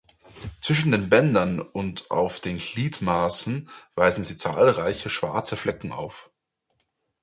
[0.61, 6.31] Zwischen den Bändern und auf den Gliedmaßen weisen sie zahlreiche schwarze Flecken auf.